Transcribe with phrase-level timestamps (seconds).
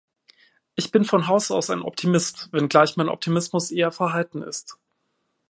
[0.73, 4.77] Ich bin von Haus aus ein Optimist, wenngleich mein Optimismus eher verhalten ist.